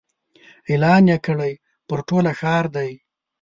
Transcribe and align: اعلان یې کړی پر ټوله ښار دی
اعلان 0.69 1.03
یې 1.11 1.17
کړی 1.25 1.53
پر 1.87 1.99
ټوله 2.07 2.31
ښار 2.39 2.65
دی 2.75 2.91